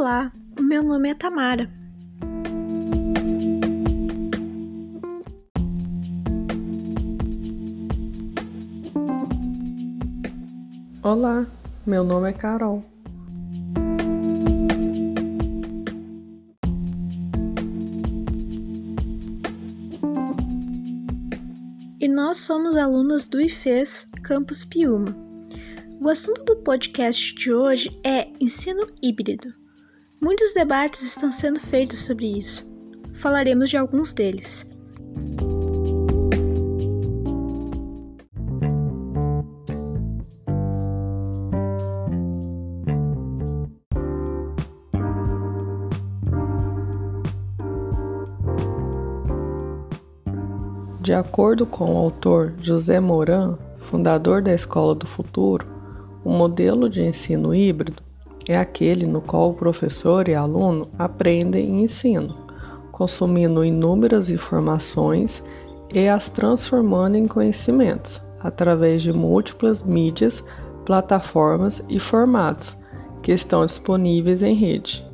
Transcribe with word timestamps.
Olá, 0.00 0.32
meu 0.60 0.80
nome 0.84 1.10
é 1.10 1.14
Tamara. 1.14 1.68
Olá, 11.02 11.44
meu 11.84 12.04
nome 12.04 12.30
é 12.30 12.32
Carol. 12.32 12.84
E 22.00 22.06
nós 22.06 22.36
somos 22.36 22.76
alunas 22.76 23.26
do 23.26 23.40
IFES 23.40 24.06
Campus 24.22 24.64
Piuma. 24.64 25.16
O 26.00 26.08
assunto 26.08 26.44
do 26.44 26.54
podcast 26.58 27.34
de 27.34 27.52
hoje 27.52 27.90
é 28.04 28.28
ensino 28.40 28.86
híbrido. 29.02 29.52
Muitos 30.20 30.52
debates 30.52 31.02
estão 31.02 31.30
sendo 31.30 31.60
feitos 31.60 32.00
sobre 32.00 32.26
isso. 32.26 32.68
Falaremos 33.14 33.70
de 33.70 33.76
alguns 33.76 34.12
deles. 34.12 34.66
De 51.00 51.14
acordo 51.14 51.64
com 51.64 51.94
o 51.94 51.96
autor 51.96 52.54
José 52.60 52.98
Moran, 52.98 53.56
fundador 53.78 54.42
da 54.42 54.52
Escola 54.52 54.96
do 54.96 55.06
Futuro, 55.06 55.64
o 56.24 56.30
modelo 56.30 56.90
de 56.90 57.02
ensino 57.02 57.54
híbrido 57.54 58.07
é 58.48 58.56
aquele 58.56 59.06
no 59.06 59.20
qual 59.20 59.50
o 59.50 59.54
professor 59.54 60.26
e 60.26 60.34
aluno 60.34 60.88
aprendem 60.98 61.78
e 61.78 61.82
ensinam, 61.82 62.34
consumindo 62.90 63.64
inúmeras 63.64 64.30
informações 64.30 65.42
e 65.92 66.08
as 66.08 66.28
transformando 66.28 67.16
em 67.16 67.28
conhecimentos 67.28 68.20
através 68.40 69.02
de 69.02 69.12
múltiplas 69.12 69.82
mídias, 69.82 70.42
plataformas 70.84 71.82
e 71.88 71.98
formatos 72.00 72.76
que 73.22 73.32
estão 73.32 73.66
disponíveis 73.66 74.42
em 74.42 74.54
rede. 74.54 75.07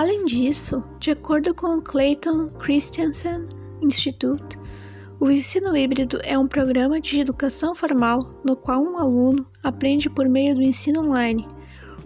Além 0.00 0.24
disso, 0.24 0.82
de 0.98 1.10
acordo 1.10 1.54
com 1.54 1.76
o 1.76 1.82
Clayton 1.82 2.46
Christensen 2.58 3.44
Institute, 3.82 4.58
o 5.20 5.30
ensino 5.30 5.76
híbrido 5.76 6.18
é 6.24 6.38
um 6.38 6.48
programa 6.48 6.98
de 6.98 7.20
educação 7.20 7.74
formal 7.74 8.20
no 8.42 8.56
qual 8.56 8.82
um 8.82 8.96
aluno 8.96 9.46
aprende 9.62 10.08
por 10.08 10.26
meio 10.26 10.54
do 10.54 10.62
ensino 10.62 11.02
online, 11.06 11.46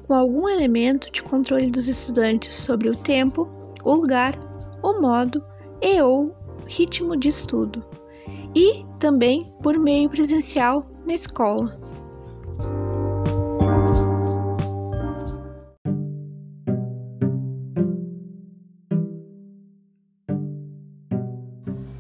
com 0.09 0.13
algum 0.13 0.49
elemento 0.49 1.09
de 1.13 1.23
controle 1.23 1.71
dos 1.71 1.87
estudantes 1.87 2.53
sobre 2.53 2.91
o 2.91 2.97
tempo, 2.97 3.49
o 3.85 3.95
lugar, 3.95 4.37
o 4.83 5.01
modo 5.01 5.41
e 5.81 6.03
ou 6.03 6.35
ritmo 6.67 7.17
de 7.17 7.29
estudo, 7.29 7.81
e 8.57 8.85
também 8.99 9.55
por 9.63 9.79
meio 9.79 10.11
presencial 10.11 10.85
na 11.07 11.15
escola. 11.15 11.79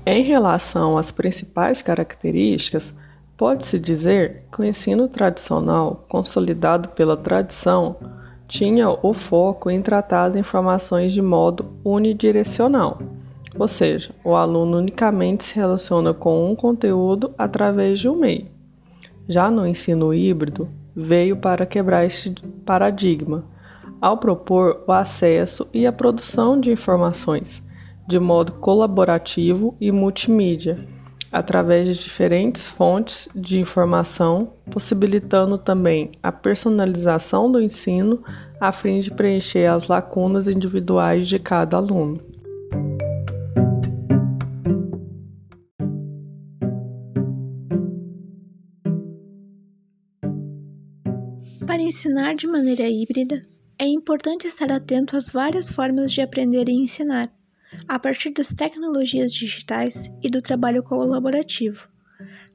Em 0.06 0.22
relação 0.22 0.98
às 0.98 1.10
principais 1.10 1.80
características, 1.80 2.92
pode-se 3.38 3.78
dizer 3.78 4.42
que 4.52 4.60
o 4.60 4.64
ensino 4.64 5.08
tradicional, 5.08 6.04
consolidado 6.10 6.90
pela 6.90 7.16
tradição, 7.16 7.96
tinha 8.46 8.90
o 8.90 9.14
foco 9.14 9.70
em 9.70 9.80
tratar 9.80 10.24
as 10.24 10.36
informações 10.36 11.10
de 11.10 11.22
modo 11.22 11.72
unidirecional, 11.82 12.98
ou 13.58 13.66
seja, 13.66 14.14
o 14.22 14.34
aluno 14.34 14.76
unicamente 14.76 15.44
se 15.44 15.54
relaciona 15.54 16.12
com 16.12 16.50
um 16.50 16.54
conteúdo 16.54 17.32
através 17.38 17.98
de 17.98 18.06
um 18.06 18.16
meio. 18.16 18.48
Já 19.26 19.50
no 19.50 19.66
ensino 19.66 20.12
híbrido, 20.12 20.68
veio 20.94 21.38
para 21.38 21.64
quebrar 21.64 22.04
este 22.04 22.34
paradigma, 22.66 23.42
ao 24.02 24.18
propor 24.18 24.84
o 24.86 24.92
acesso 24.92 25.66
e 25.72 25.86
a 25.86 25.92
produção 25.92 26.60
de 26.60 26.70
informações 26.70 27.64
de 28.06 28.18
modo 28.18 28.52
colaborativo 28.54 29.76
e 29.80 29.90
multimídia, 29.90 30.86
através 31.32 31.86
de 31.88 32.02
diferentes 32.02 32.70
fontes 32.70 33.28
de 33.34 33.58
informação, 33.58 34.52
possibilitando 34.70 35.58
também 35.58 36.10
a 36.22 36.30
personalização 36.30 37.50
do 37.50 37.60
ensino 37.60 38.22
a 38.60 38.70
fim 38.70 39.00
de 39.00 39.10
preencher 39.10 39.66
as 39.66 39.88
lacunas 39.88 40.46
individuais 40.46 41.28
de 41.28 41.38
cada 41.38 41.76
aluno. 41.76 42.20
Para 51.66 51.82
ensinar 51.82 52.34
de 52.34 52.46
maneira 52.46 52.88
híbrida, 52.88 53.42
é 53.76 53.86
importante 53.86 54.46
estar 54.46 54.70
atento 54.70 55.16
às 55.16 55.30
várias 55.30 55.68
formas 55.68 56.12
de 56.12 56.20
aprender 56.20 56.68
e 56.68 56.72
ensinar 56.72 57.28
a 57.88 57.98
partir 57.98 58.30
das 58.30 58.52
tecnologias 58.52 59.32
digitais 59.32 60.10
e 60.22 60.30
do 60.30 60.40
trabalho 60.40 60.82
colaborativo. 60.82 61.88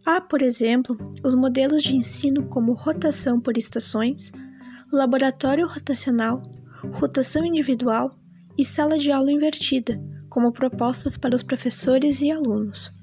Há, 0.05 0.21
por 0.21 0.41
exemplo, 0.41 0.97
os 1.23 1.35
modelos 1.35 1.83
de 1.83 1.95
ensino 1.95 2.47
como 2.47 2.73
rotação 2.73 3.39
por 3.39 3.57
estações, 3.57 4.31
laboratório 4.91 5.67
rotacional, 5.67 6.41
rotação 6.93 7.45
individual 7.45 8.09
e 8.57 8.63
sala 8.63 8.97
de 8.97 9.11
aula 9.11 9.31
invertida, 9.31 10.01
como 10.29 10.51
propostas 10.51 11.17
para 11.17 11.35
os 11.35 11.43
professores 11.43 12.21
e 12.21 12.31
alunos. 12.31 12.98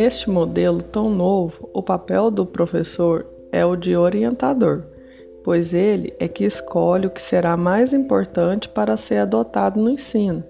Neste 0.00 0.30
modelo 0.30 0.80
tão 0.80 1.10
novo, 1.10 1.68
o 1.74 1.82
papel 1.82 2.30
do 2.30 2.46
professor 2.46 3.26
é 3.50 3.66
o 3.66 3.74
de 3.74 3.96
orientador, 3.96 4.84
pois 5.42 5.74
ele 5.74 6.14
é 6.20 6.28
que 6.28 6.44
escolhe 6.44 7.08
o 7.08 7.10
que 7.10 7.20
será 7.20 7.56
mais 7.56 7.92
importante 7.92 8.68
para 8.68 8.96
ser 8.96 9.16
adotado 9.16 9.80
no 9.80 9.90
ensino, 9.90 10.44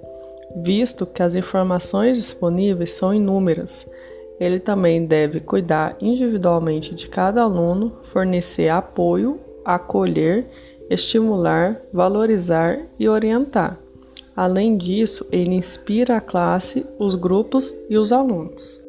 visto 0.55 1.07
que 1.07 1.23
as 1.23 1.35
informações 1.35 2.19
disponíveis 2.19 2.93
são 2.93 3.15
inúmeras. 3.15 3.87
Ele 4.39 4.61
também 4.61 5.07
deve 5.07 5.41
cuidar 5.41 5.97
individualmente 5.99 6.95
de 6.95 7.09
cada 7.09 7.41
aluno, 7.41 8.01
fornecer 8.03 8.69
apoio, 8.69 9.41
acolher, 9.65 10.47
estimular, 10.91 11.81
valorizar 11.91 12.81
e 12.99 13.09
orientar. 13.09 13.79
Além 14.37 14.77
disso, 14.77 15.25
ele 15.33 15.55
inspira 15.55 16.19
a 16.19 16.21
classe, 16.21 16.85
os 16.99 17.15
grupos 17.15 17.75
e 17.89 17.97
os 17.97 18.13
alunos. 18.13 18.87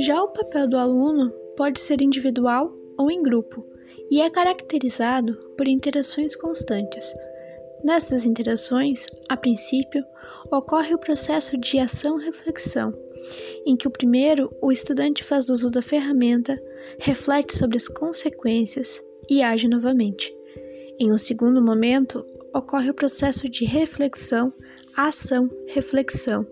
Já 0.00 0.22
o 0.22 0.28
papel 0.28 0.66
do 0.66 0.78
aluno 0.78 1.30
pode 1.54 1.78
ser 1.78 2.00
individual 2.00 2.74
ou 2.96 3.10
em 3.10 3.22
grupo 3.22 3.66
e 4.10 4.22
é 4.22 4.30
caracterizado 4.30 5.34
por 5.58 5.68
interações 5.68 6.34
constantes. 6.34 7.14
Nessas 7.84 8.24
interações, 8.24 9.04
a 9.28 9.36
princípio, 9.36 10.02
ocorre 10.50 10.94
o 10.94 10.98
processo 10.98 11.58
de 11.58 11.78
ação-reflexão, 11.78 12.94
em 13.66 13.76
que 13.76 13.86
o 13.86 13.90
primeiro 13.90 14.50
o 14.62 14.72
estudante 14.72 15.22
faz 15.22 15.50
uso 15.50 15.70
da 15.70 15.82
ferramenta, 15.82 16.58
reflete 16.98 17.54
sobre 17.54 17.76
as 17.76 17.86
consequências 17.86 19.02
e 19.28 19.42
age 19.42 19.68
novamente. 19.68 20.34
Em 20.98 21.12
um 21.12 21.18
segundo 21.18 21.62
momento, 21.62 22.24
ocorre 22.54 22.88
o 22.88 22.94
processo 22.94 23.50
de 23.50 23.66
reflexão 23.66 24.50
ação-reflexão, 24.96 26.46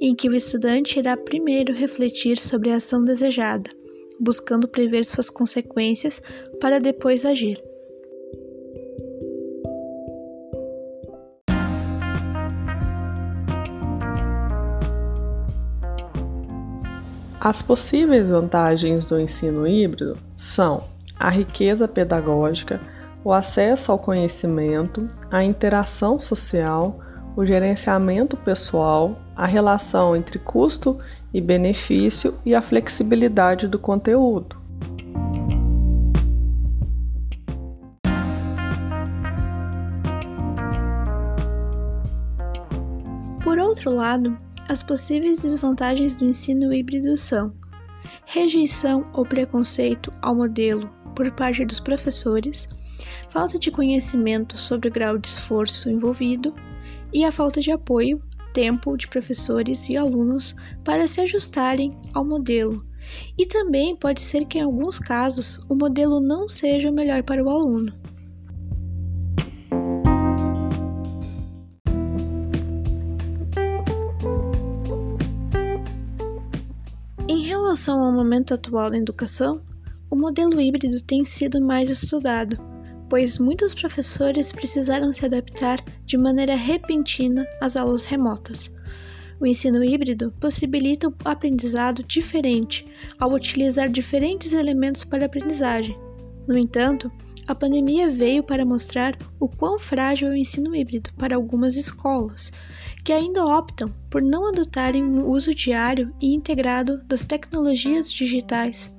em 0.00 0.14
que 0.14 0.28
o 0.28 0.34
estudante 0.34 0.98
irá 0.98 1.16
primeiro 1.16 1.72
refletir 1.72 2.38
sobre 2.38 2.70
a 2.70 2.76
ação 2.76 3.04
desejada, 3.04 3.70
buscando 4.20 4.68
prever 4.68 5.04
suas 5.04 5.30
consequências 5.30 6.20
para 6.60 6.78
depois 6.78 7.24
agir. 7.24 7.62
As 17.40 17.62
possíveis 17.62 18.28
vantagens 18.28 19.06
do 19.06 19.18
ensino 19.18 19.66
híbrido 19.66 20.18
são 20.36 20.84
a 21.18 21.30
riqueza 21.30 21.86
pedagógica, 21.86 22.80
o 23.24 23.32
acesso 23.32 23.92
ao 23.92 23.98
conhecimento, 23.98 25.08
a 25.30 25.42
interação 25.42 26.18
social, 26.18 27.00
o 27.38 27.46
gerenciamento 27.46 28.36
pessoal, 28.36 29.16
a 29.36 29.46
relação 29.46 30.16
entre 30.16 30.40
custo 30.40 30.98
e 31.32 31.40
benefício 31.40 32.36
e 32.44 32.52
a 32.52 32.60
flexibilidade 32.60 33.68
do 33.68 33.78
conteúdo. 33.78 34.60
Por 43.44 43.56
outro 43.60 43.94
lado, 43.94 44.36
as 44.68 44.82
possíveis 44.82 45.40
desvantagens 45.40 46.16
do 46.16 46.24
ensino 46.24 46.74
híbrido 46.74 47.16
são 47.16 47.52
rejeição 48.26 49.06
ou 49.12 49.24
preconceito 49.24 50.12
ao 50.20 50.34
modelo 50.34 50.90
por 51.14 51.30
parte 51.30 51.64
dos 51.64 51.78
professores, 51.78 52.66
falta 53.28 53.56
de 53.60 53.70
conhecimento 53.70 54.58
sobre 54.58 54.88
o 54.88 54.92
grau 54.92 55.16
de 55.16 55.28
esforço 55.28 55.88
envolvido 55.88 56.52
e 57.12 57.24
a 57.24 57.32
falta 57.32 57.60
de 57.60 57.70
apoio, 57.70 58.22
tempo 58.52 58.96
de 58.96 59.08
professores 59.08 59.88
e 59.88 59.96
alunos 59.96 60.54
para 60.84 61.06
se 61.06 61.20
ajustarem 61.20 61.96
ao 62.14 62.24
modelo. 62.24 62.84
E 63.36 63.46
também 63.46 63.96
pode 63.96 64.20
ser 64.20 64.44
que 64.44 64.58
em 64.58 64.62
alguns 64.62 64.98
casos 64.98 65.58
o 65.68 65.74
modelo 65.74 66.20
não 66.20 66.48
seja 66.48 66.90
o 66.90 66.92
melhor 66.92 67.22
para 67.22 67.42
o 67.42 67.48
aluno. 67.48 67.92
Em 77.28 77.40
relação 77.42 78.02
ao 78.02 78.12
momento 78.12 78.54
atual 78.54 78.90
da 78.90 78.96
educação, 78.96 79.60
o 80.10 80.16
modelo 80.16 80.60
híbrido 80.60 81.00
tem 81.02 81.24
sido 81.24 81.60
mais 81.60 81.90
estudado, 81.90 82.58
pois 83.08 83.38
muitos 83.38 83.74
professores 83.74 84.52
precisaram 84.52 85.12
se 85.12 85.24
adaptar 85.24 85.82
de 86.04 86.16
maneira 86.16 86.54
repentina 86.54 87.46
às 87.60 87.76
aulas 87.76 88.04
remotas. 88.04 88.70
O 89.40 89.46
ensino 89.46 89.84
híbrido 89.84 90.32
possibilita 90.40 91.08
o 91.08 91.14
aprendizado 91.24 92.02
diferente 92.02 92.86
ao 93.18 93.32
utilizar 93.32 93.88
diferentes 93.88 94.52
elementos 94.52 95.04
para 95.04 95.24
a 95.24 95.26
aprendizagem. 95.26 95.96
No 96.46 96.58
entanto, 96.58 97.10
a 97.46 97.54
pandemia 97.54 98.10
veio 98.10 98.42
para 98.42 98.66
mostrar 98.66 99.16
o 99.40 99.48
quão 99.48 99.78
frágil 99.78 100.28
é 100.28 100.32
o 100.32 100.36
ensino 100.36 100.74
híbrido 100.74 101.10
para 101.14 101.36
algumas 101.36 101.76
escolas, 101.76 102.52
que 103.02 103.12
ainda 103.12 103.42
optam 103.42 103.88
por 104.10 104.20
não 104.20 104.46
adotarem 104.46 105.02
o 105.04 105.30
uso 105.30 105.54
diário 105.54 106.12
e 106.20 106.34
integrado 106.34 107.00
das 107.06 107.24
tecnologias 107.24 108.12
digitais. 108.12 108.94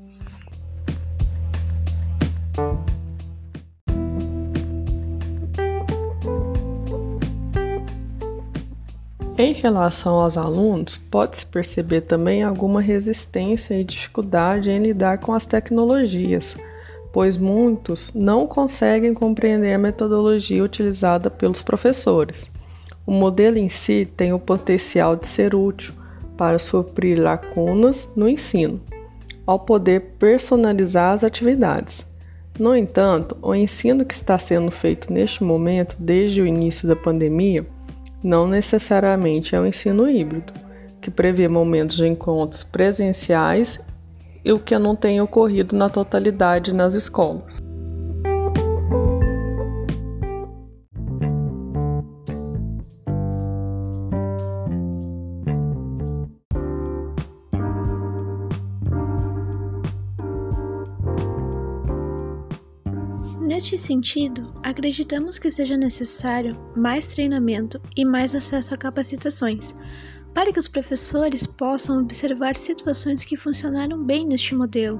Em 9.39 9.53
relação 9.53 10.19
aos 10.19 10.37
alunos, 10.37 10.97
pode-se 10.97 11.45
perceber 11.47 12.01
também 12.01 12.43
alguma 12.43 12.81
resistência 12.81 13.73
e 13.73 13.83
dificuldade 13.83 14.69
em 14.69 14.79
lidar 14.79 15.17
com 15.17 15.33
as 15.33 15.45
tecnologias 15.45 16.55
pois 17.11 17.37
muitos 17.37 18.11
não 18.13 18.45
conseguem 18.45 19.13
compreender 19.13 19.73
a 19.73 19.79
metodologia 19.79 20.63
utilizada 20.63 21.29
pelos 21.29 21.61
professores. 21.61 22.49
O 23.05 23.11
modelo 23.11 23.57
em 23.57 23.69
si 23.69 24.07
tem 24.15 24.31
o 24.31 24.39
potencial 24.39 25.15
de 25.15 25.25
ser 25.25 25.55
útil 25.55 25.93
para 26.37 26.59
suprir 26.59 27.19
lacunas 27.19 28.07
no 28.15 28.29
ensino, 28.29 28.79
ao 29.45 29.59
poder 29.59 30.15
personalizar 30.19 31.13
as 31.13 31.23
atividades. 31.23 32.05
No 32.57 32.75
entanto, 32.75 33.37
o 33.41 33.55
ensino 33.55 34.05
que 34.05 34.13
está 34.13 34.37
sendo 34.37 34.69
feito 34.69 35.11
neste 35.11 35.43
momento, 35.43 35.95
desde 35.97 36.41
o 36.41 36.45
início 36.45 36.87
da 36.87 36.95
pandemia, 36.95 37.65
não 38.23 38.47
necessariamente 38.47 39.55
é 39.55 39.59
um 39.59 39.65
ensino 39.65 40.09
híbrido, 40.09 40.53
que 41.01 41.09
prevê 41.09 41.47
momentos 41.47 41.97
de 41.97 42.07
encontros 42.07 42.63
presenciais 42.63 43.79
e 44.43 44.51
o 44.51 44.59
que 44.59 44.77
não 44.77 44.95
tem 44.95 45.21
ocorrido 45.21 45.75
na 45.75 45.89
totalidade 45.89 46.73
nas 46.73 46.93
escolas. 46.93 47.59
Neste 63.59 63.77
sentido, 63.77 64.53
acreditamos 64.63 65.37
que 65.37 65.49
seja 65.49 65.75
necessário 65.75 66.55
mais 66.77 67.09
treinamento 67.09 67.77
e 67.93 68.05
mais 68.05 68.33
acesso 68.33 68.73
a 68.73 68.77
capacitações, 68.77 69.75
para 70.33 70.53
que 70.53 70.59
os 70.59 70.69
professores 70.69 71.45
possam 71.45 71.99
observar 71.99 72.55
situações 72.55 73.25
que 73.25 73.35
funcionaram 73.35 74.01
bem 74.01 74.25
neste 74.25 74.55
modelo 74.55 74.95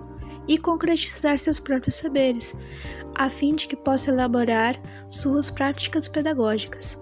e 0.46 0.58
concretizar 0.58 1.40
seus 1.40 1.58
próprios 1.58 1.96
saberes, 1.96 2.54
a 3.18 3.30
fim 3.30 3.56
de 3.56 3.66
que 3.66 3.78
possam 3.78 4.14
elaborar 4.14 4.76
suas 5.08 5.50
práticas 5.50 6.10
pedagógicas. 6.10 7.02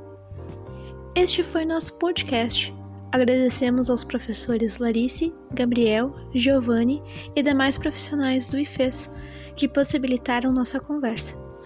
Este 1.15 1.41
foi 1.41 1.65
nosso 1.65 1.97
podcast. 1.97 2.71
Agradecemos 3.11 3.89
aos 3.89 4.03
professores 4.03 4.77
Larice, 4.77 5.33
Gabriel, 5.55 6.13
Giovanni 6.35 7.01
e 7.35 7.41
demais 7.41 7.79
profissionais 7.79 8.45
do 8.45 8.59
IFES 8.59 9.09
que 9.55 9.67
possibilitaram 9.67 10.53
nossa 10.53 10.79
conversa. 10.79 11.46